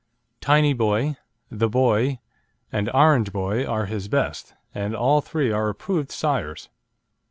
[0.39, 1.15] Tiny Boy,
[1.51, 2.17] The Boy,
[2.71, 6.69] and Orange Boy are his best, and all three are approved sires.